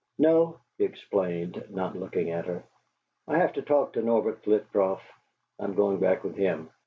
"No," 0.17 0.57
he 0.79 0.83
explained, 0.83 1.63
not 1.69 1.95
looking 1.95 2.31
at 2.31 2.47
her. 2.47 2.63
"I 3.27 3.37
have 3.37 3.53
to 3.53 3.61
talk 3.61 3.95
with 3.95 4.03
Norbert 4.03 4.41
Flitcroft. 4.43 5.05
I'm 5.59 5.75
going 5.75 5.99
back 5.99 6.23
with 6.23 6.35
him. 6.37 6.71